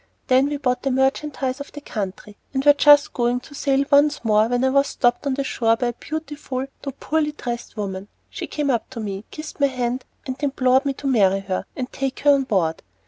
[0.29, 4.25] Then we bought the merchandise of the country, and were just going to sail once
[4.25, 8.07] more, when I was stopped on the shore by a beautiful though poorly dressed woman.
[8.27, 11.91] She came up to me, kissed my hand, and implored me to marry her, and
[11.91, 12.81] take her on board.